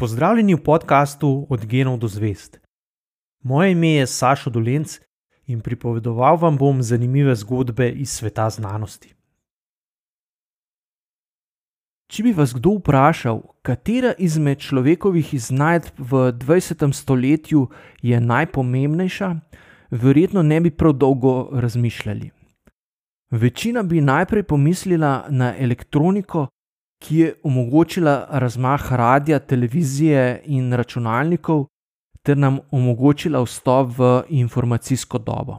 Pozdravljeni 0.00 0.54
v 0.54 0.62
podkastu 0.64 1.46
Od 1.50 1.66
genov 1.66 1.98
do 1.98 2.08
zvest. 2.08 2.60
Moje 3.44 3.72
ime 3.72 3.88
je 3.88 4.06
Sašo 4.06 4.50
Dolenc 4.50 4.96
in 5.46 5.60
pripovedoval 5.60 6.36
vam 6.36 6.56
bom 6.56 6.82
zanimive 6.82 7.34
zgodbe 7.34 7.90
iz 7.90 8.08
sveta 8.08 8.50
znanosti. 8.50 9.12
Če 12.08 12.22
bi 12.22 12.32
vas 12.32 12.54
kdo 12.56 12.78
vprašal, 12.78 13.42
katera 13.62 14.14
izmed 14.18 14.64
človekovih 14.64 15.34
iznajdb 15.34 16.00
v 16.00 16.32
20. 16.32 16.92
stoletju 16.92 17.66
je 18.02 18.20
najpomembnejša, 18.20 19.34
verjetno 19.90 20.42
ne 20.42 20.60
bi 20.60 20.70
prav 20.70 20.92
dolgo 20.92 21.50
razmišljali. 21.52 22.30
Večina 23.30 23.82
bi 23.82 24.00
najprej 24.00 24.42
pomislila 24.42 25.26
na 25.28 25.52
elektroniko, 25.58 26.46
ki 27.00 27.16
je 27.16 27.34
omogočila 27.42 28.26
razmah 28.30 28.92
radia, 28.92 29.38
televizije 29.38 30.42
in 30.44 30.72
računalnikov, 30.72 31.66
ter 32.22 32.36
nam 32.36 32.58
omogočila 32.70 33.40
vstop 33.42 33.98
v 33.98 34.22
informacijsko 34.28 35.18
dobo. 35.18 35.58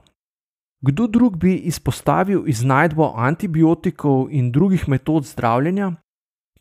Kdo 0.81 1.07
drug 1.07 1.37
bi 1.37 1.55
izpostavil 1.55 2.43
iznajdbo 2.47 3.13
antibiotikov 3.15 4.27
in 4.31 4.51
drugih 4.51 4.87
metod 4.89 5.25
zdravljenja, 5.25 5.91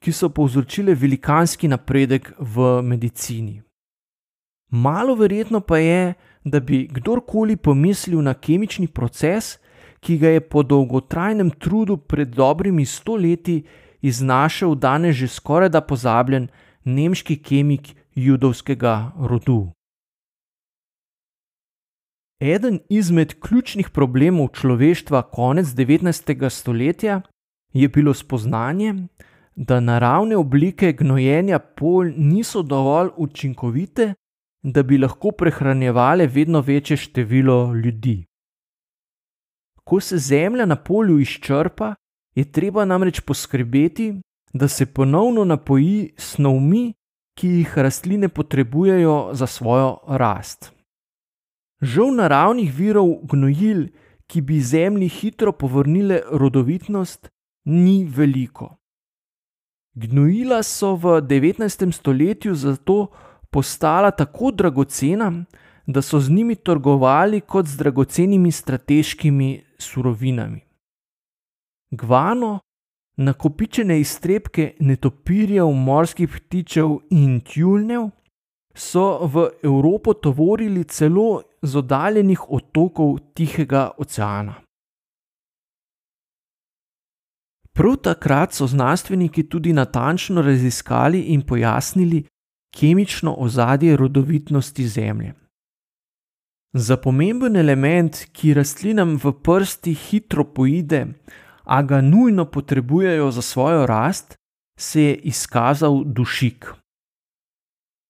ki 0.00 0.12
so 0.12 0.28
povzročile 0.28 0.94
velikanski 0.94 1.68
napredek 1.68 2.32
v 2.38 2.82
medicini? 2.82 3.62
Malo 4.70 5.14
verjetno 5.14 5.60
pa 5.60 5.78
je, 5.78 6.14
da 6.44 6.60
bi 6.60 6.86
kdorkoli 6.92 7.56
pomislil 7.56 8.22
na 8.22 8.34
kemični 8.34 8.88
proces, 8.88 9.58
ki 10.00 10.18
ga 10.18 10.28
je 10.28 10.40
po 10.40 10.62
dolgotrajnem 10.62 11.50
trudu 11.50 11.96
pred 11.96 12.28
dobrimi 12.28 12.86
stoletji 12.86 13.64
iznašel 14.02 14.74
danes 14.74 15.16
že 15.16 15.28
skoraj 15.28 15.68
da 15.68 15.80
pozabljen 15.80 16.48
nemški 16.84 17.36
kemik 17.42 17.94
judovskega 18.14 19.12
rodu. 19.18 19.72
Eden 22.40 22.78
izmed 22.88 23.34
ključnih 23.40 23.90
problemov 23.90 24.48
človeštva 24.48 25.22
konec 25.22 25.66
19. 25.66 26.48
stoletja 26.48 27.20
je 27.72 27.88
bilo 27.88 28.14
spoznanje, 28.14 28.94
da 29.54 29.80
naravne 29.80 30.36
oblike 30.36 30.92
gnojenja 30.92 31.58
polj 31.58 32.14
niso 32.16 32.62
dovolj 32.62 33.08
učinkovite, 33.16 34.14
da 34.62 34.82
bi 34.82 34.98
lahko 34.98 35.30
prehranjevale 35.30 36.26
vedno 36.26 36.60
večje 36.60 36.96
število 36.96 37.74
ljudi. 37.74 38.24
Ko 39.84 40.00
se 40.00 40.18
zemlja 40.18 40.66
na 40.66 40.76
polju 40.76 41.18
izčrpa, 41.18 41.94
je 42.34 42.44
treba 42.44 42.84
namreč 42.84 43.20
poskrbeti, 43.20 44.14
da 44.52 44.68
se 44.68 44.86
ponovno 44.86 45.44
napoji 45.44 46.12
snovmi, 46.18 46.92
ki 47.38 47.48
jih 47.48 47.78
rastline 47.78 48.28
potrebujejo 48.28 49.30
za 49.32 49.46
svojo 49.46 49.98
rast. 50.06 50.72
Žal 51.80 52.14
naravnih 52.14 52.74
virov 52.74 53.14
gnojil, 53.30 53.86
ki 54.26 54.40
bi 54.40 54.60
zemlji 54.60 55.08
hitro 55.08 55.52
povrnile 55.52 56.20
rodovitnost, 56.30 57.28
ni 57.64 58.04
veliko. 58.04 58.76
Gnojila 59.94 60.62
so 60.62 60.94
v 60.94 61.20
19. 61.22 61.92
stoletju 61.92 62.54
zato 62.54 63.06
postala 63.50 64.10
tako 64.10 64.50
dragocena, 64.50 65.44
da 65.86 66.02
so 66.02 66.20
z 66.20 66.30
njimi 66.30 66.54
trgovali 66.54 67.40
kot 67.40 67.66
z 67.66 67.76
dragocenimi 67.76 68.52
strateškimi 68.52 69.64
surovinami. 69.78 70.69
Gvano, 71.90 72.58
nakopičene 73.16 74.00
iztrebke 74.00 74.74
netopirjev, 74.80 75.66
morskih 75.66 76.28
ptičev 76.28 76.96
in 77.10 77.40
tjulnev 77.40 78.10
so 78.74 79.26
v 79.26 79.48
Evropo 79.62 80.14
tovorili 80.14 80.84
celo 80.84 81.42
z 81.62 81.76
oddaljenih 81.76 82.50
otokov 82.50 83.18
Tihega 83.34 83.90
oceana. 83.98 84.54
Prav 87.72 87.96
takrat 87.96 88.52
so 88.52 88.66
znanstveniki 88.66 89.48
tudi 89.48 89.72
natančno 89.72 90.42
raziskali 90.42 91.20
in 91.20 91.42
pojasnili 91.42 92.24
kemično 92.76 93.34
ozadje 93.38 93.96
rodovitnosti 93.96 94.88
Zemlje. 94.88 95.34
Za 96.72 96.96
pomemben 96.96 97.56
element, 97.56 98.26
ki 98.32 98.54
rastlinam 98.54 99.16
v 99.16 99.32
prsti 99.42 99.94
hitro 99.94 100.44
poide, 100.44 101.06
a 101.70 101.82
ga 101.82 102.00
nujno 102.00 102.44
potrebujejo 102.44 103.30
za 103.30 103.42
svojo 103.42 103.86
rast, 103.86 104.34
se 104.78 105.02
je 105.02 105.14
izkazal 105.14 106.02
dušik. 106.04 106.72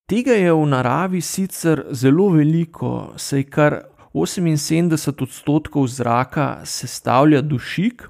Tega 0.09 0.33
je 0.33 0.53
v 0.53 0.67
naravi 0.67 1.21
sicer 1.21 1.85
zelo 1.91 2.29
veliko, 2.29 3.13
saj 3.17 3.45
kar 3.45 3.83
78 4.15 5.23
odstotkov 5.23 5.87
zraka 5.87 6.65
sestavlja 6.65 7.43
dušik, 7.43 8.09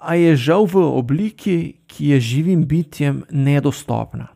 a 0.00 0.14
je 0.14 0.36
žal 0.36 0.64
v 0.64 0.84
obliki, 0.86 1.56
ki 1.86 2.14
je 2.14 2.20
živim 2.20 2.64
bitjem 2.66 3.24
nedostopna. 3.30 4.30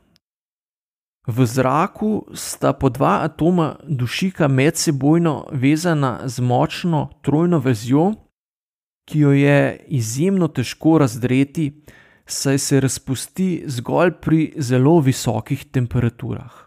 V 1.27 1.47
zraku 1.47 2.27
sta 2.35 2.73
po 2.73 2.89
dva 2.89 3.23
atoma 3.25 3.77
dušika 3.89 4.49
medsebojno 4.49 5.47
vezana 5.53 6.29
z 6.29 6.41
močno 6.41 7.09
trojno 7.23 7.59
vezjo, 7.59 8.13
ki 9.05 9.21
jo 9.21 9.33
je 9.33 9.85
izjemno 9.89 10.49
težko 10.49 10.99
razdreti, 10.99 11.71
saj 12.27 12.59
se 12.59 12.81
razpusti 12.81 13.65
zgolj 13.67 14.13
pri 14.21 14.53
zelo 14.57 14.99
visokih 15.01 15.65
temperaturah. 15.65 16.65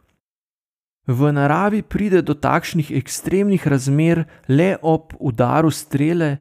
V 1.07 1.31
naravi 1.31 1.81
pride 1.81 2.21
do 2.21 2.33
takšnih 2.33 2.91
ekstremnih 2.91 3.67
razmer 3.67 4.25
le 4.49 4.75
ob 4.81 5.15
udaru 5.19 5.71
strele 5.71 6.37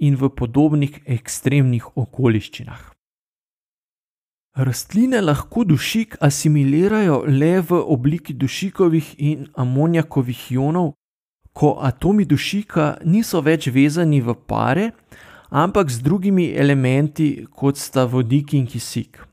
in 0.00 0.16
v 0.16 0.28
podobnih 0.28 1.00
ekstremnih 1.06 1.96
okoliščinah. 1.96 2.90
Rastline 4.60 5.20
lahko 5.22 5.64
dušik 5.64 6.16
asimilirajo 6.20 7.22
le 7.26 7.60
v 7.60 7.80
obliki 7.94 8.34
dušikovih 8.34 9.14
in 9.18 9.46
amonijakovih 9.54 10.52
ionov, 10.52 10.92
ko 11.52 11.78
atomi 11.80 12.24
dušika 12.24 12.96
niso 13.04 13.40
več 13.40 13.70
vezani 13.72 14.20
v 14.20 14.34
pare, 14.34 14.90
ampak 15.50 15.90
z 15.90 16.02
drugimi 16.02 16.52
elementi, 16.54 17.46
kot 17.50 17.76
sta 17.76 18.04
vodik 18.04 18.54
in 18.54 18.66
kisik. 18.66 19.26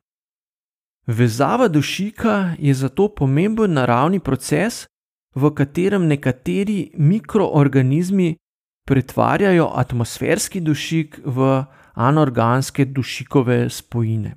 Vezava 1.07 1.67
dušika 1.67 2.55
je 2.59 2.73
zato 2.73 3.07
pomemben 3.09 3.73
naravni 3.73 4.19
proces, 4.19 4.87
v 5.35 5.51
katerem 5.53 6.07
nekateri 6.07 6.91
mikroorganizmi 6.97 8.35
pretvarjajo 8.87 9.71
atmosferski 9.75 10.59
dušik 10.59 11.19
v 11.25 11.63
anorganske 11.93 12.85
dušikove 12.85 13.69
spojine. 13.69 14.35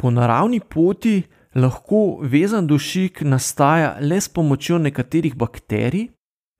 Po 0.00 0.10
naravni 0.10 0.60
poti 0.60 1.22
lahko 1.54 2.20
vezan 2.22 2.66
dušik 2.66 3.22
nastaja 3.22 3.96
le 4.00 4.20
s 4.20 4.28
pomočjo 4.28 4.78
nekaterih 4.78 5.34
bakterij, 5.34 6.08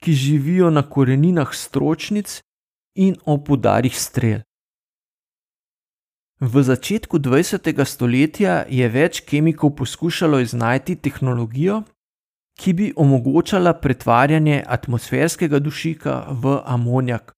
ki 0.02 0.12
živijo 0.12 0.70
na 0.70 0.82
koreninah 0.82 1.54
stročnic 1.54 2.40
in 2.98 3.14
ob 3.24 3.50
udarih 3.50 3.94
strel. 3.94 4.42
V 6.40 6.62
začetku 6.62 7.18
20. 7.18 7.66
stoletja 7.84 8.64
je 8.70 8.86
več 8.88 9.22
kemikov 9.26 9.74
poskušalo 9.78 10.38
iznajti 10.42 10.94
tehnologijo, 10.94 11.82
ki 12.58 12.72
bi 12.72 12.86
omogočala 12.96 13.72
pretvarjanje 13.82 14.62
atmosferskega 14.66 15.58
dušika 15.58 16.14
v 16.30 16.58
amonijak, 16.64 17.32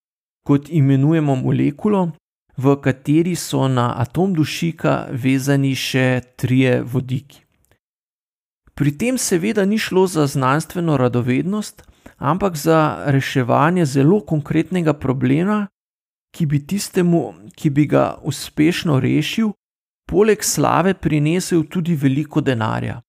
kot 0.44 0.68
imenujemo 0.68 1.36
molekulo, 1.36 2.10
v 2.56 2.76
kateri 2.84 3.36
so 3.36 3.68
na 3.68 3.94
atom 4.00 4.34
dušika 4.36 5.08
vezani 5.12 5.74
še 5.76 6.20
trije 6.36 6.80
vodiki. 6.84 7.44
Pri 8.76 8.92
tem 8.96 9.18
seveda 9.18 9.64
ni 9.64 9.78
šlo 9.78 10.06
za 10.06 10.26
znanstveno 10.26 10.96
radovednost, 10.96 11.84
ampak 12.20 12.56
za 12.56 13.04
reševanje 13.06 13.84
zelo 13.84 14.20
konkretnega 14.20 14.92
problema, 14.92 15.66
ki 16.36 16.46
bi 16.46 16.60
tistemu, 16.66 17.34
ki 17.56 17.70
bi 17.70 17.86
ga 17.86 18.20
uspešno 18.22 19.00
rešil, 19.00 19.52
poleg 20.06 20.44
slave 20.44 20.94
prinesel 20.94 21.64
tudi 21.66 21.96
veliko 21.96 22.40
denarja. 22.40 23.00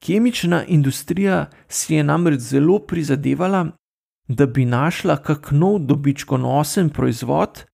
Kemična 0.00 0.64
industrija 0.64 1.50
si 1.68 1.94
je 1.94 2.04
namreč 2.04 2.40
zelo 2.40 2.78
prizadevala, 2.78 3.66
da 4.28 4.46
bi 4.46 4.64
našla 4.64 5.16
kak 5.16 5.50
nov 5.50 5.80
dobičkonosen 5.88 6.90
proizvod, 6.90 7.64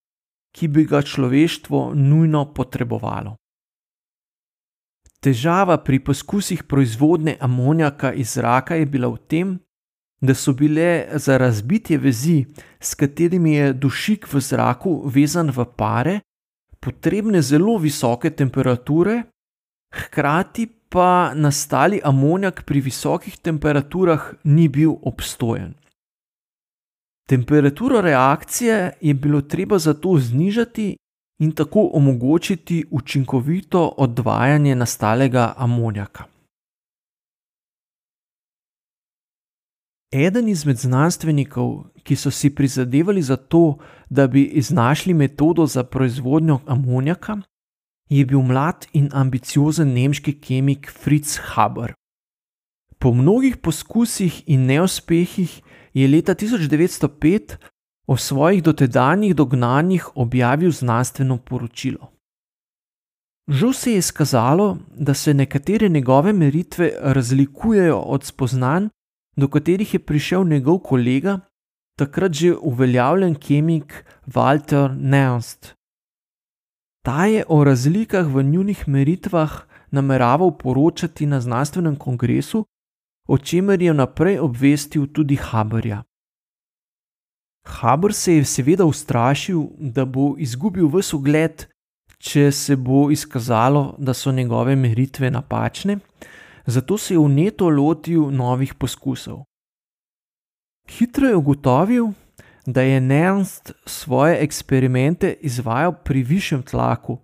ki 0.57 0.69
bi 0.69 0.87
ga 0.89 1.03
človeštvo 1.03 1.93
nujno 1.95 2.47
potrebovalo. 2.55 3.37
Težava 5.21 5.77
pri 5.85 6.01
poskusih 6.05 6.63
proizvodnje 6.65 7.37
amonijaka 7.41 8.13
iz 8.13 8.35
zraka 8.35 8.75
je 8.75 8.87
bila 8.87 9.09
v 9.09 9.19
tem, 9.29 9.59
da 10.21 10.35
so 10.35 10.53
bile 10.53 11.09
za 11.15 11.37
razbitje 11.37 11.99
vezi, 11.99 12.45
s 12.81 12.95
katerimi 12.95 13.55
je 13.55 13.73
dušik 13.73 14.33
v 14.33 14.41
zraku 14.41 15.03
vezan 15.05 15.51
v 15.51 15.65
pare, 15.77 16.21
potrebne 16.81 17.43
zelo 17.43 17.79
visoke 17.79 18.31
temperature, 18.31 19.23
hkrati 19.95 20.67
pa 20.89 21.33
nastali 21.35 22.01
amonijak 22.05 22.63
pri 22.65 22.81
visokih 22.81 23.39
temperaturah 23.39 24.33
ni 24.45 24.69
bil 24.69 24.95
obstojen. 25.03 25.75
Temperaturo 27.29 28.01
reakcije 28.01 28.93
je 29.01 29.15
bilo 29.15 29.41
treba 29.41 29.79
zato 29.79 30.19
znižati 30.19 30.97
in 31.39 31.53
tako 31.53 31.91
omogočiti 31.93 32.85
učinkovito 32.91 33.95
odvajanje 33.97 34.75
nastalega 34.75 35.55
amonijaka. 35.57 36.25
Eden 40.17 40.49
izmed 40.49 40.79
znanstvenikov, 40.81 41.91
ki 42.03 42.17
so 42.17 42.31
si 42.31 42.49
prizadevali 42.55 43.23
za 43.23 43.37
to, 43.37 43.79
da 44.11 44.27
bi 44.27 44.45
iznašli 44.45 45.15
metodo 45.15 45.67
za 45.67 45.85
proizvodnjo 45.85 46.61
amonijaka, 46.67 47.37
je 48.09 48.25
bil 48.27 48.41
mlad 48.43 48.87
in 48.93 49.11
ambiciozen 49.13 49.93
nemški 49.93 50.41
kemik 50.41 50.91
Fritz 51.03 51.39
Haber. 51.43 51.93
Po 52.99 53.13
mnogih 53.13 53.57
poskusih 53.57 54.43
in 54.47 54.67
neuspehih 54.67 55.61
je 55.95 56.09
leta 56.09 56.35
1905 56.35 57.57
o 58.07 58.17
svojih 58.17 58.63
dotedanjih 58.63 59.35
dognanjih 59.35 60.17
objavil 60.17 60.71
znanstveno 60.71 61.39
poročilo. 61.39 62.13
Žal 63.49 63.73
se 63.73 63.93
je 63.93 63.99
izkazalo, 63.99 64.79
da 64.91 65.15
se 65.15 65.35
nekatere 65.35 65.89
njegove 65.89 66.33
meritve 66.33 66.93
razlikujejo 67.01 67.99
od 67.99 68.25
spoznanj, 68.25 68.89
do 69.37 69.49
katerih 69.49 69.95
je 69.95 69.99
prišel 69.99 70.45
njegov 70.45 70.79
kolega, 70.79 71.41
takrat 71.99 72.33
že 72.33 72.57
uveljavljen 72.57 73.35
kemik 73.35 74.05
Walter 74.27 74.91
Nernst. 75.01 75.75
Ta 77.05 77.27
je 77.27 77.45
o 77.49 77.65
razlikah 77.65 78.27
v 78.27 78.43
njunih 78.43 78.89
meritvah 78.89 79.63
nameraval 79.91 80.51
poročati 80.59 81.27
na 81.27 81.41
znanstvenem 81.41 81.97
kongresu, 81.97 82.65
o 83.29 83.39
čemer 83.39 83.83
je 83.83 83.95
naprej 83.95 84.39
obvestil 84.39 85.07
tudi 85.07 85.37
Haberja. 85.37 86.03
Haber 87.67 88.13
se 88.15 88.35
je 88.35 88.45
seveda 88.45 88.85
ustrašil, 88.85 89.63
da 89.79 90.05
bo 90.05 90.35
izgubil 90.39 90.87
vse 90.89 91.17
ugled, 91.17 91.67
če 92.19 92.53
se 92.53 92.77
bo 92.77 93.11
izkazalo, 93.11 93.97
da 93.99 94.15
so 94.15 94.33
njegove 94.33 94.77
meritve 94.77 95.31
napačne, 95.31 95.99
zato 96.67 96.99
se 96.99 97.15
je 97.15 97.19
vneto 97.19 97.69
lotil 97.69 98.31
novih 98.31 98.75
poskusov. 98.75 99.45
Hitro 100.89 101.29
je 101.29 101.37
ugotovil, 101.37 102.07
da 102.67 102.83
je 102.83 103.01
Nernst 103.01 103.73
svoje 103.87 104.43
eksperimente 104.43 105.37
izvajal 105.41 105.95
pri 106.05 106.23
višjem 106.23 106.63
tlaku, 106.63 107.19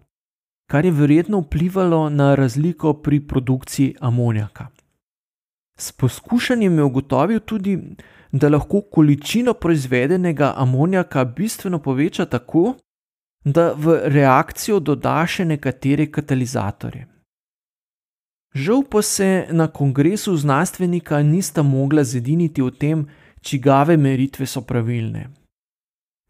kar 0.70 0.84
je 0.84 0.90
verjetno 0.90 1.40
vplivalo 1.40 2.08
na 2.08 2.34
razliko 2.34 2.94
pri 2.94 3.26
produkciji 3.26 3.94
amonijaka. 4.00 4.66
S 5.78 5.92
poskušanjem 5.92 6.78
je 6.78 6.84
ugotovil 6.84 7.40
tudi, 7.40 7.96
da 8.32 8.48
lahko 8.48 8.80
količino 8.80 9.54
proizvedenega 9.54 10.54
amonijaka 10.56 11.24
bistveno 11.24 11.78
poveča 11.78 12.24
tako, 12.24 12.74
da 13.44 13.72
v 13.72 14.00
reakcijo 14.04 14.80
doda 14.80 15.26
še 15.26 15.44
nekatere 15.44 16.06
katalizatorje. 16.10 17.11
Žal 18.54 18.82
pa 18.90 19.02
se 19.02 19.46
na 19.50 19.66
kongresu 19.66 20.36
znanstvenika 20.36 21.22
nista 21.22 21.62
mogla 21.62 22.04
zediniti 22.04 22.62
o 22.62 22.70
tem, 22.70 23.06
čigave 23.40 23.96
meritve 23.96 24.46
so 24.46 24.60
pravilne. 24.60 25.28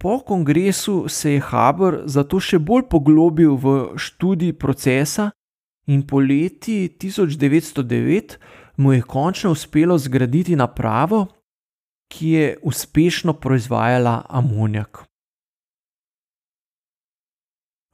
Po 0.02 0.18
kongresu 0.18 1.08
se 1.08 1.32
je 1.32 1.40
Haber 1.40 2.02
zato 2.04 2.40
še 2.40 2.58
bolj 2.58 2.88
poglobil 2.90 3.54
v 3.54 3.74
študij 3.98 4.52
procesa 4.58 5.30
in 5.86 6.02
po 6.06 6.18
leti 6.18 6.88
1909 6.98 8.38
mu 8.76 8.92
je 8.92 9.02
končno 9.02 9.50
uspelo 9.50 9.98
zgraditi 9.98 10.56
napravo, 10.56 11.26
ki 12.10 12.28
je 12.28 12.56
uspešno 12.62 13.32
proizvajala 13.32 14.22
amonijak. 14.28 15.04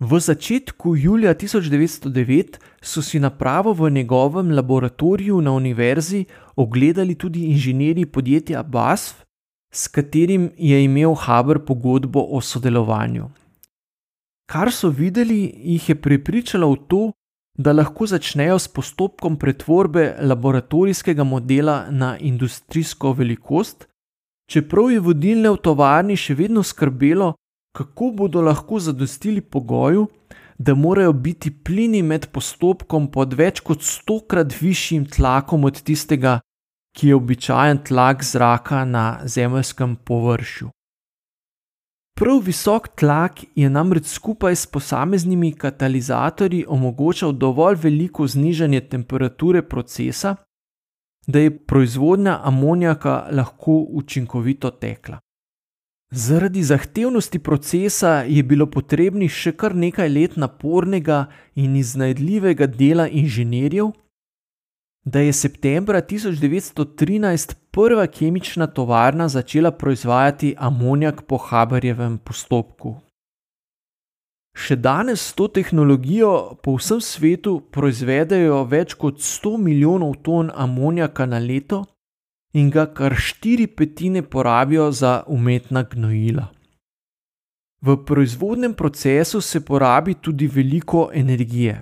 V 0.01 0.21
začetku 0.21 0.97
julija 0.97 1.35
1909 1.35 2.59
so 2.83 3.03
si 3.03 3.19
napravo 3.19 3.73
v 3.73 3.91
njegovem 3.91 4.51
laboratoriju 4.51 5.41
na 5.41 5.53
univerzi 5.53 6.25
ogledali 6.57 7.15
tudi 7.15 7.41
inženirji 7.41 8.07
podjetja 8.07 8.63
BASF, 8.63 9.25
s 9.75 9.89
katerim 9.89 10.51
je 10.57 10.85
imel 10.85 11.15
Haber 11.15 11.59
pogodbo 11.59 12.27
o 12.31 12.41
sodelovanju. 12.41 13.29
Kar 14.47 14.73
so 14.73 14.89
videli, 14.89 15.53
jih 15.57 15.89
je 15.89 15.95
prepričalo 15.95 16.71
v 16.73 16.77
to, 16.89 17.13
da 17.59 17.73
lahko 17.73 18.07
začnejo 18.07 18.59
s 18.59 18.69
postopkom 18.69 19.37
pretvorbe 19.37 20.17
laboratorijskega 20.21 21.25
modela 21.25 21.91
na 21.91 22.19
industrijsko 22.19 23.13
velikost, 23.13 23.89
čeprav 24.51 24.91
je 24.91 25.01
vodilne 25.01 25.51
v 25.51 25.57
tovarni 25.57 26.17
še 26.17 26.35
vedno 26.35 26.63
skrbelo, 26.63 27.35
kako 27.79 28.11
bodo 28.11 28.43
lahko 28.43 28.81
zadostili 28.83 29.41
pogoju, 29.41 30.07
da 30.59 30.75
morajo 30.75 31.13
biti 31.13 31.51
plini 31.65 32.03
med 32.03 32.27
postopkom 32.35 33.07
pod 33.15 33.37
več 33.39 33.61
kot 33.63 33.85
stokrat 33.87 34.57
višjim 34.61 35.05
tlakom 35.07 35.69
od 35.69 35.79
tistega, 35.87 36.41
ki 36.97 37.13
je 37.13 37.15
običajen 37.15 37.79
tlak 37.87 38.25
zraka 38.27 38.83
na 38.85 39.05
zemeljskem 39.25 39.95
površju. 39.97 40.73
Prav 42.19 42.41
visok 42.43 42.89
tlak 42.99 43.45
je 43.55 43.71
namreč 43.71 44.09
skupaj 44.11 44.57
s 44.57 44.67
posameznimi 44.67 45.53
katalizatorji 45.53 46.65
omogočal 46.67 47.33
dovolj 47.33 47.79
veliko 47.85 48.27
znižanje 48.27 48.81
temperature 48.81 49.63
procesa, 49.63 50.35
da 51.27 51.39
je 51.39 51.55
proizvodnja 51.67 52.41
amonijaka 52.43 53.29
lahko 53.31 53.79
učinkovito 54.03 54.71
tekla. 54.71 55.21
Zaradi 56.11 56.63
zahtevnosti 56.63 57.39
procesa 57.39 58.23
je 58.25 58.43
bilo 58.43 58.67
potrebnih 58.67 59.29
še 59.29 59.53
kar 59.53 59.75
nekaj 59.77 60.09
let 60.09 60.37
napornega 60.41 61.27
in 61.55 61.75
iznajdljivega 61.77 62.67
dela 62.67 63.05
inženirjev, 63.09 63.91
da 65.05 65.21
je 65.21 65.33
septembra 65.33 66.01
1913 66.01 67.55
prva 67.71 68.07
kemična 68.07 68.67
tovarna 68.67 69.29
začela 69.29 69.71
proizvajati 69.71 70.55
amonijak 70.59 71.23
po 71.23 71.37
Haberjevem 71.37 72.19
postopku. 72.19 72.97
Še 74.57 74.77
danes 74.77 75.21
s 75.21 75.37
to 75.37 75.47
tehnologijo 75.49 76.57
po 76.65 76.79
vsem 76.81 77.05
svetu 77.05 77.61
proizvedejo 77.71 78.65
več 78.65 78.97
kot 78.97 79.21
100 79.21 79.57
milijonov 79.61 80.17
ton 80.25 80.51
amonijaka 80.55 81.27
na 81.27 81.39
leto 81.39 81.85
in 82.53 82.71
ga 82.71 82.87
kar 82.87 83.15
štiri 83.15 83.67
petine 83.67 84.23
porabijo 84.23 84.91
za 84.93 85.23
umetna 85.27 85.83
gnojila. 85.83 86.47
V 87.81 87.97
proizvodnem 88.07 88.75
procesu 88.75 89.41
se 89.41 89.65
porabi 89.65 90.15
tudi 90.15 90.47
veliko 90.47 91.11
energije. 91.15 91.81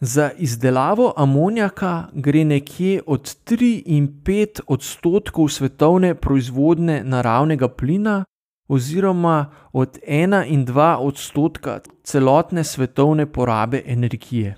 Za 0.00 0.30
izdelavo 0.38 1.12
amonijaka 1.16 2.08
gre 2.12 2.44
nekje 2.44 3.02
od 3.06 3.36
3 3.44 3.82
in 3.86 4.08
5 4.24 4.60
odstotkov 4.66 5.48
svetovne 5.48 6.14
proizvodne 6.14 7.02
naravnega 7.04 7.68
plina, 7.68 8.24
oziroma 8.68 9.50
od 9.72 9.98
1 10.08 10.44
in 10.46 10.66
2 10.66 10.96
odstotka 10.96 11.80
celotne 12.02 12.64
svetovne 12.64 13.32
porabe 13.32 13.82
energije. 13.86 14.56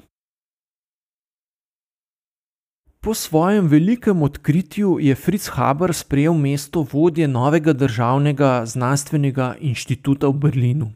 Po 3.03 3.15
svojem 3.15 3.67
velikem 3.67 4.23
odkritju 4.23 4.99
je 5.01 5.15
Fritz 5.15 5.49
Haber 5.49 5.95
sprejel 5.95 6.35
mesto 6.35 6.87
vodje 6.93 7.29
novega 7.29 7.73
državnega 7.73 8.67
znanstvenega 8.67 9.55
inštituta 9.61 10.29
v 10.29 10.37
Berlinu. 10.43 10.91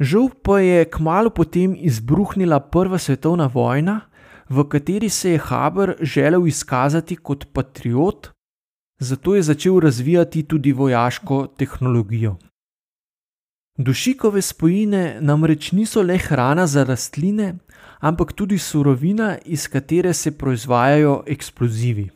Žal 0.00 0.28
pa 0.44 0.58
je 0.60 0.84
kmalo 0.84 1.30
potem 1.30 1.72
izbruhnila 1.78 2.60
Prva 2.60 2.98
svetovna 2.98 3.46
vojna, 3.46 4.00
v 4.48 4.68
kateri 4.68 5.08
se 5.08 5.30
je 5.30 5.38
Haber 5.38 5.96
želel 6.00 6.46
izkazati 6.46 7.16
kot 7.16 7.46
patriot, 7.52 8.28
zato 9.00 9.34
je 9.34 9.42
začel 9.42 9.80
razvijati 9.80 10.42
tudi 10.42 10.72
vojaško 10.72 11.46
tehnologijo. 11.56 12.36
Dušikove 13.78 14.42
spojine 14.42 15.18
namreč 15.20 15.72
niso 15.72 16.02
le 16.02 16.18
hrana 16.18 16.66
za 16.66 16.84
rastline, 16.84 17.54
ampak 18.04 18.32
tudi 18.32 18.58
surovina, 18.58 19.38
iz 19.44 19.68
katere 19.68 20.12
se 20.12 20.38
proizvajajo 20.38 21.22
eksplozivi. 21.26 22.10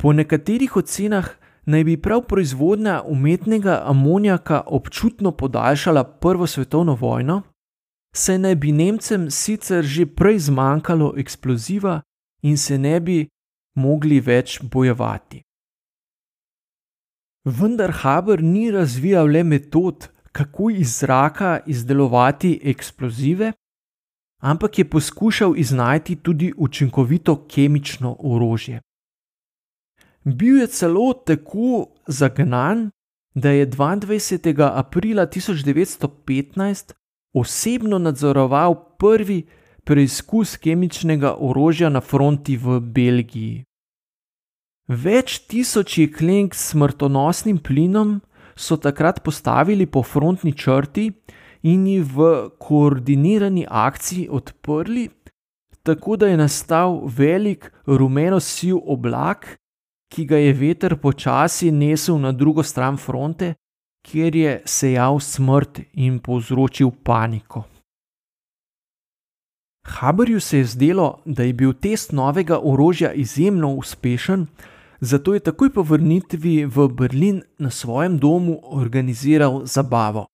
Po 0.00 0.12
nekaterih 0.12 0.76
ocenah 0.76 1.28
naj 1.66 1.84
bi 1.84 1.96
prav 1.96 2.26
proizvodnja 2.28 3.02
umetnega 3.06 3.82
amonijaka 3.86 4.62
občutno 4.66 5.32
podaljšala 5.32 6.04
Prvo 6.04 6.46
svetovno 6.46 6.94
vojno, 6.94 7.42
saj 8.16 8.38
naj 8.38 8.54
bi 8.54 8.72
Nemcem 8.72 9.30
sicer 9.30 9.84
že 9.84 10.06
prej 10.06 10.38
zmanjkalo 10.38 11.14
eksploziva 11.16 12.00
in 12.42 12.58
se 12.58 12.78
ne 12.78 13.00
bi 13.00 13.28
mogli 13.74 14.20
več 14.20 14.60
bojevati. 14.62 15.42
Vendar 17.44 17.92
Haber 17.92 18.42
ni 18.42 18.70
razvijal 18.70 19.26
le 19.26 19.42
metod, 19.44 20.08
kako 20.32 20.70
iz 20.70 20.98
zraka 21.00 21.60
izdelovati 21.66 22.60
eksplozive, 22.64 23.52
ampak 24.44 24.78
je 24.78 24.84
poskušal 24.90 25.56
iznajti 25.56 26.16
tudi 26.16 26.52
učinkovito 26.56 27.46
kemično 27.48 28.16
orožje. 28.18 28.80
Bil 30.24 30.60
je 30.60 30.66
celo 30.66 31.12
tako 31.12 31.86
zagnan, 32.06 32.90
da 33.34 33.50
je 33.50 33.66
22. 33.66 34.70
aprila 34.74 35.26
1915 35.26 36.92
osebno 37.32 37.98
nadzoroval 37.98 38.74
prvi 38.98 39.46
preizkus 39.84 40.56
kemičnega 40.56 41.36
orožja 41.38 41.88
na 41.88 42.00
fronti 42.00 42.56
v 42.56 42.80
Belgiji. 42.80 43.64
Več 44.88 45.38
tisoč 45.48 45.98
jeklenk 45.98 46.54
s 46.54 46.70
smrtonosnim 46.72 47.58
plinom 47.58 48.20
so 48.56 48.76
takrat 48.76 49.22
postavili 49.24 49.86
po 49.86 50.02
frontni 50.02 50.52
črti 50.52 51.10
in 51.64 51.86
jih 51.88 52.04
v 52.04 52.30
koordinirani 52.60 53.66
akciji 53.68 54.28
odprli, 54.30 55.08
tako 55.82 56.16
da 56.16 56.28
je 56.28 56.36
nastal 56.36 57.00
velik 57.08 57.72
rumeno-siv 57.86 58.76
oblak, 58.84 59.56
ki 60.12 60.24
ga 60.24 60.38
je 60.38 60.52
veter 60.52 60.96
počasi 61.00 61.72
nesel 61.72 62.20
na 62.20 62.32
drugo 62.32 62.62
stran 62.62 62.96
fronte, 62.96 63.54
kjer 64.04 64.36
je 64.36 64.52
sejal 64.68 65.20
smrt 65.20 65.80
in 65.92 66.18
povzročil 66.20 66.90
paniko. 67.02 67.64
Haberju 69.84 70.40
se 70.40 70.58
je 70.58 70.64
zdelo, 70.64 71.20
da 71.24 71.42
je 71.42 71.52
bil 71.52 71.72
test 71.72 72.12
novega 72.12 72.60
orožja 72.62 73.12
izjemno 73.12 73.74
uspešen, 73.74 74.46
zato 75.00 75.34
je 75.34 75.40
takoj 75.40 75.72
po 75.72 75.82
vrnitvi 75.82 76.64
v 76.64 76.88
Berlin 76.88 77.42
na 77.58 77.70
svojem 77.70 78.18
domu 78.18 78.60
organiziral 78.62 79.66
zabavo. 79.66 80.26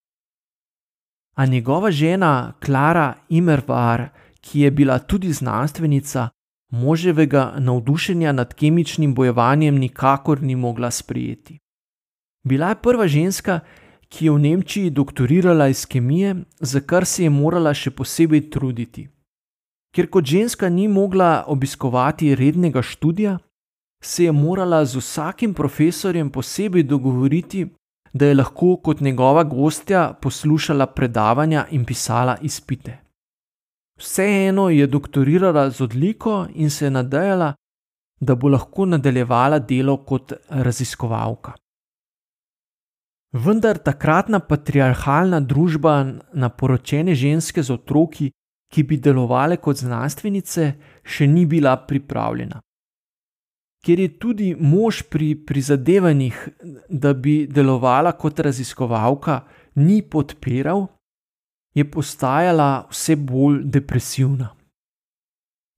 A 1.41 1.47
njegova 1.47 1.91
žena 1.91 2.53
Klara 2.65 3.15
Imervar, 3.29 4.09
ki 4.41 4.61
je 4.61 4.71
bila 4.71 4.99
tudi 4.99 5.33
znanstvenica, 5.33 6.29
moževega 6.71 7.55
navdušenja 7.59 8.33
nad 8.33 8.55
kemičnim 8.55 9.15
bojevanjem 9.15 9.79
nikakor 9.79 10.43
ni 10.43 10.57
mogla 10.57 10.91
sprijeti. 10.91 11.59
Bila 12.45 12.69
je 12.69 12.75
prva 12.83 13.09
ženska, 13.09 13.61
ki 14.09 14.25
je 14.25 14.31
v 14.31 14.39
Nemčiji 14.39 14.91
doktorirala 14.91 15.69
iz 15.69 15.87
kemije, 15.87 16.37
za 16.61 16.81
kar 16.81 17.07
se 17.07 17.25
je 17.25 17.31
morala 17.31 17.75
še 17.75 17.91
posebej 17.91 18.51
truditi. 18.51 19.09
Ker 19.97 20.11
kot 20.11 20.25
ženska 20.25 20.69
ni 20.69 20.89
mogla 20.89 21.45
obiskovati 21.47 22.35
rednega 22.35 22.83
študija, 22.83 23.39
se 24.03 24.25
je 24.25 24.33
morala 24.33 24.85
z 24.85 24.97
vsakim 24.97 25.55
profesorjem 25.55 26.31
posebej 26.31 26.83
dogovoriti, 26.83 27.67
da 28.13 28.27
je 28.27 28.35
lahko 28.35 28.77
kot 28.77 29.01
njegova 29.01 29.45
gostja 29.45 30.13
poslušala 30.23 30.87
predavanja 30.87 31.67
in 31.71 31.85
pisala 31.85 32.37
izpite. 32.43 32.99
Vseeno 33.99 34.69
je 34.71 34.87
doktorirala 34.87 35.71
z 35.71 35.81
odliko 35.81 36.47
in 36.55 36.71
se 36.71 36.87
je 36.87 36.91
nadejala, 36.91 37.55
da 38.21 38.35
bo 38.35 38.49
lahko 38.49 38.87
nadaljevala 38.87 39.59
delo 39.59 39.97
kot 40.05 40.33
raziskovalka. 40.49 41.53
Vendar 43.33 43.79
takratna 43.79 44.41
patriarhalna 44.41 45.41
družba 45.41 46.05
na 46.33 46.49
poročene 46.49 47.15
ženske 47.15 47.63
z 47.63 47.71
otroki, 47.73 48.31
ki 48.73 48.83
bi 48.83 48.97
delovale 48.97 49.57
kot 49.57 49.77
znanstvenice, 49.77 50.73
še 51.03 51.27
ni 51.27 51.47
bila 51.47 51.77
pripravljena 51.87 52.61
kjer 53.85 54.01
je 54.01 54.19
tudi 54.19 54.55
mož 54.55 55.03
pri 55.03 55.35
prizadevanjih, 55.47 56.49
da 56.89 57.15
bi 57.15 57.47
delovala 57.47 58.13
kot 58.13 58.41
raziskovalka, 58.41 59.41
ni 59.75 60.03
podpiral, 60.03 60.87
je 61.75 61.85
postajala 61.91 62.87
vse 62.91 63.17
bolj 63.17 63.63
depresivna. 63.65 64.51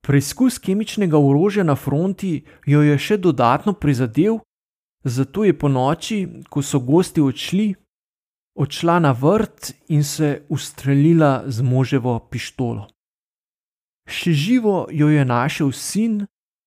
Preizkus 0.03 0.59
kemičnega 0.59 1.19
orožja 1.19 1.63
na 1.65 1.77
fronti 1.77 2.43
jo 2.67 2.83
je 2.83 2.97
še 2.99 3.21
dodatno 3.23 3.73
prizadel, 3.73 4.41
zato 5.05 5.45
je 5.45 5.55
po 5.59 5.69
noči, 5.69 6.27
ko 6.51 6.63
so 6.63 6.81
gosti 6.81 7.23
odšli, 7.23 7.69
odšla 8.59 8.99
na 8.99 9.13
vrt 9.13 9.71
in 9.89 10.03
se 10.05 10.43
ustrelila 10.49 11.45
z 11.47 11.63
moževo 11.63 12.19
pištolo. 12.31 12.89
Še 14.11 14.33
živo 14.33 14.89
jo 14.91 15.09
je 15.09 15.25
našel 15.25 15.71
sin, 15.73 16.27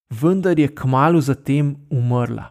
vendar 0.09 0.59
je 0.59 0.67
kmalo 0.75 1.21
zatem 1.21 1.75
umrla. 1.89 2.50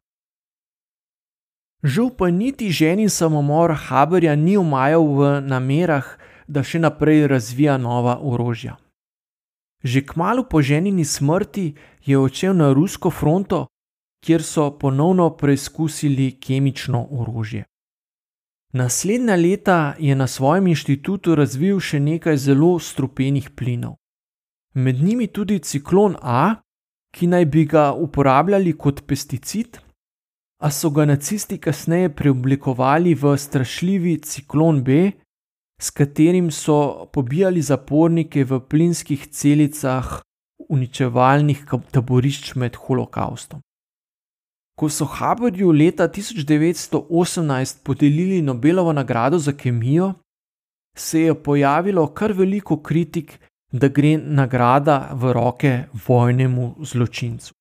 Žal 1.84 2.16
pa 2.16 2.30
niti 2.30 2.70
ženin 2.72 3.10
samomor 3.10 3.74
Haberja 3.76 4.36
ni 4.36 4.56
omajal 4.56 5.04
v 5.04 5.40
namerah, 5.44 6.16
da 6.48 6.64
še 6.64 6.80
naprej 6.80 7.26
razvija 7.28 7.76
nova 7.76 8.16
orožja. 8.20 8.76
Že 9.84 10.00
kmalo 10.08 10.48
po 10.48 10.62
ženini 10.64 11.04
smrti 11.04 11.74
je 12.04 12.16
odšel 12.18 12.56
na 12.56 12.72
rusko 12.72 13.10
fronto, 13.10 13.66
kjer 14.24 14.40
so 14.42 14.70
ponovno 14.80 15.28
preizkusili 15.36 16.40
kemično 16.40 17.04
orožje. 17.10 17.64
Naslednja 18.72 19.36
leta 19.36 19.94
je 19.98 20.16
na 20.16 20.26
svojem 20.26 20.66
inštitutu 20.72 21.34
razvil 21.36 21.80
še 21.80 22.00
nekaj 22.00 22.36
zelo 22.36 22.78
strupenih 22.80 23.52
plinov. 23.52 24.00
Med 24.74 25.04
njimi 25.04 25.28
tudi 25.28 25.60
ciklon 25.60 26.16
A, 26.22 26.63
ki 27.14 27.28
naj 27.30 27.44
bi 27.46 27.64
ga 27.70 27.92
uporabljali 27.94 28.72
kot 28.74 29.04
pesticid, 29.06 29.78
a 30.62 30.70
so 30.70 30.90
ga 30.90 31.04
nacisti 31.06 31.58
kasneje 31.58 32.10
preoblikovali 32.18 33.14
v 33.14 33.36
strašljivi 33.38 34.16
ciklon 34.26 34.82
B, 34.84 35.12
s 35.80 35.90
katerim 35.90 36.50
so 36.50 37.06
pobijali 37.12 37.62
zapornike 37.62 38.44
v 38.44 38.60
plinskih 38.60 39.26
celicah 39.30 40.20
uničevalnih 40.68 41.64
taborišč 41.92 42.54
med 42.54 42.76
holokaustom. 42.76 43.60
Ko 44.74 44.88
so 44.90 45.06
Haberju 45.06 45.70
leta 45.70 46.08
1918 46.08 47.82
podelili 47.84 48.42
Nobelovo 48.42 48.92
nagrado 48.92 49.38
za 49.38 49.52
kemijo, 49.52 50.14
se 50.96 51.20
je 51.20 51.34
pojavilo 51.34 52.06
kar 52.06 52.32
veliko 52.32 52.82
kritik 52.82 53.38
da 53.74 53.88
gre 53.88 54.18
nagrada 54.18 55.10
v 55.12 55.32
roke 55.32 55.72
vojnemu 56.06 56.74
zločincu. 56.78 57.54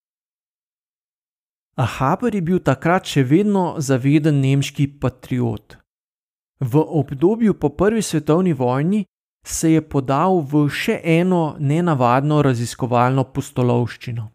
A 1.76 1.86
Haber 1.86 2.36
je 2.36 2.42
bil 2.42 2.60
takrat 2.62 3.10
še 3.10 3.24
vedno 3.26 3.82
zaveden 3.82 4.38
nemški 4.44 4.88
patriot. 5.02 5.80
V 6.62 6.78
obdobju 6.78 7.58
po 7.58 7.74
prvi 7.74 8.02
svetovni 8.02 8.54
vojni 8.54 9.06
se 9.46 9.74
je 9.74 9.82
podal 9.82 10.46
v 10.46 10.68
še 10.70 11.00
eno 11.04 11.56
nenavadno 11.60 12.42
raziskovalno 12.46 13.26
postolovščino. 13.34 14.30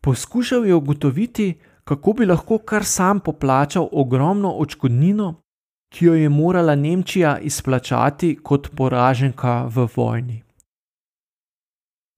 Poskušal 0.00 0.64
je 0.64 0.74
ugotoviti, 0.74 1.54
kako 1.84 2.12
bi 2.12 2.26
lahko 2.26 2.58
kar 2.58 2.84
sam 2.84 3.20
poplačal 3.20 3.88
ogromno 3.92 4.56
očkodnino, 4.64 5.34
ki 5.92 6.06
jo 6.06 6.14
je 6.14 6.28
morala 6.28 6.74
Nemčija 6.74 7.38
izplačati 7.38 8.38
kot 8.42 8.72
poraženka 8.76 9.66
v 9.68 9.86
vojni. 9.96 10.44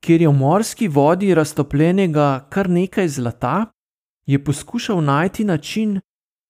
Ker 0.02 0.20
je 0.20 0.28
v 0.28 0.34
morski 0.34 0.88
vodi 0.88 1.34
raztopljenega 1.34 2.48
kar 2.50 2.70
nekaj 2.70 3.08
zlata, 3.08 3.72
je 4.26 4.44
poskušal 4.44 5.02
najti 5.04 5.44
način, 5.44 6.00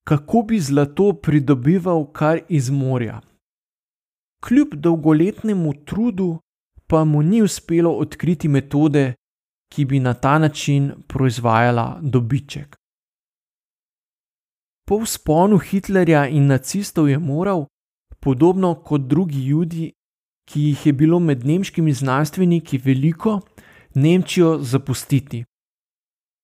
kako 0.05 0.43
bi 0.43 0.61
zlato 0.61 1.13
pridobival 1.13 2.13
kar 2.13 2.41
iz 2.49 2.71
morja. 2.71 3.21
Kljub 4.45 4.75
dolgoletnemu 4.75 5.73
trudu 5.85 6.39
pa 6.87 7.05
mu 7.05 7.23
ni 7.23 7.43
uspelo 7.43 7.91
odkriti 7.91 8.49
metode, 8.49 9.15
ki 9.73 9.85
bi 9.85 10.01
na 10.01 10.15
ta 10.15 10.39
način 10.39 10.93
proizvajala 11.09 11.99
dobiček. 12.03 12.77
Po 14.89 14.99
vzponu 14.99 15.59
Hitlerja 15.59 16.27
in 16.29 16.47
nacistov 16.47 17.09
je 17.09 17.19
moral, 17.19 17.67
podobno 18.21 18.75
kot 18.75 19.01
drugi 19.01 19.47
ljudje, 19.47 19.91
ki 20.49 20.61
jih 20.61 20.87
je 20.87 20.93
bilo 20.93 21.19
med 21.19 21.47
nemškimi 21.47 21.93
znanstveniki 21.93 22.79
veliko, 22.79 23.41
Nemčijo 23.95 24.59
zapustiti. 24.59 25.45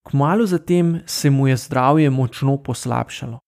Kmalo 0.09 0.47
zatem 0.47 1.01
se 1.07 1.31
mu 1.31 1.49
je 1.49 1.57
zdravje 1.57 2.11
močno 2.11 2.57
poslabšalo. 2.63 3.39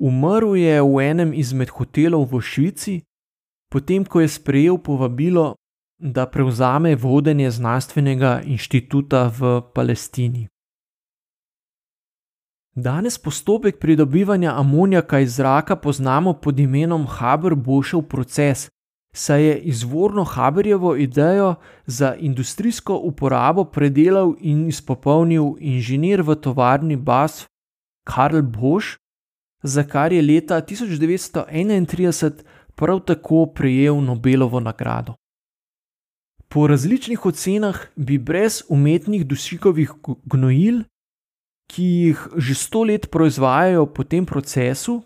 Umrl 0.00 0.56
je 0.56 0.82
v 0.82 1.00
enem 1.10 1.34
izmed 1.34 1.70
hotelov 1.70 2.26
v 2.32 2.40
Švici, 2.40 3.02
potem 3.70 4.04
ko 4.04 4.20
je 4.20 4.28
sprejel 4.28 4.78
povabilo, 4.78 5.54
da 5.98 6.26
prevzame 6.26 6.96
vodenje 6.96 7.50
znanstvenega 7.50 8.42
inštituta 8.42 9.30
v 9.38 9.62
Palestini. 9.74 10.48
Danes 12.74 13.18
postopek 13.18 13.78
pridobivanja 13.78 14.54
amonijaka 14.58 15.20
iz 15.20 15.36
zraka 15.36 15.76
poznamo 15.76 16.32
pod 16.32 16.58
imenom 16.58 17.06
Haber-Boschov 17.06 18.02
proces, 18.08 18.68
saj 19.14 19.42
je 19.42 19.58
izvorno 19.58 20.24
Haberjevo 20.24 20.96
idejo 20.96 21.54
za 21.86 22.14
industrijsko 22.14 22.96
uporabo 22.96 23.64
predelal 23.64 24.34
in 24.40 24.68
izpopolnil 24.68 25.54
inženir 25.58 26.22
v 26.22 26.34
tovarni 26.34 26.96
Bas 26.96 27.46
Karl 28.04 28.42
Bosch, 28.42 28.98
za 29.62 29.84
kar 29.84 30.12
je 30.12 30.22
leta 30.22 30.60
1931 30.60 32.32
prav 32.74 33.00
tako 33.00 33.46
prejel 33.54 34.00
Nobelovo 34.00 34.60
nagrado. 34.60 35.14
Po 36.48 36.66
različnih 36.66 37.26
ocenah 37.26 37.78
bi 37.96 38.18
brez 38.18 38.62
umetnih 38.68 39.26
dušikovih 39.26 39.92
gnojil, 40.24 40.82
ki 41.72 41.84
jih 41.84 42.26
že 42.36 42.54
sto 42.54 42.84
let 42.84 43.08
proizvajajo 43.10 43.86
po 43.86 44.04
tem 44.04 44.26
procesu, 44.26 45.02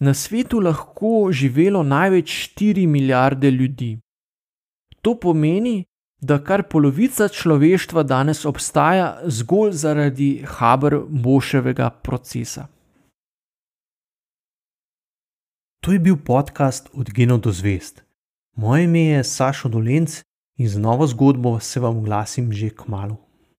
na 0.00 0.14
svetu 0.14 0.60
lahko 0.60 1.30
živelo 1.32 1.82
največ 1.82 2.54
4 2.58 2.86
milijarde 2.86 3.50
ljudi. 3.50 3.98
To 5.02 5.18
pomeni, 5.20 5.84
da 6.20 6.38
kar 6.44 6.62
polovica 6.68 7.28
človeštva 7.28 8.02
danes 8.02 8.44
obstaja 8.44 9.20
zgolj 9.26 9.72
zaradi 9.72 10.44
Haber-Boševega 10.46 11.90
procesa. 12.02 12.66
To 15.84 15.92
je 15.92 15.98
bil 15.98 16.16
podcast 16.16 16.88
Od 16.92 17.10
genov 17.12 17.40
do 17.44 17.52
zvest. 17.52 18.02
Moje 18.56 18.84
ime 18.84 19.00
je 19.00 19.24
Sašo 19.24 19.68
Dolenc 19.68 20.22
in 20.56 20.68
z 20.68 20.78
novo 20.78 21.06
zgodbo 21.06 21.60
se 21.60 21.80
vam 21.80 21.98
oglasim 21.98 22.52
že 22.52 22.70
k 22.70 22.88
malu. 22.88 23.23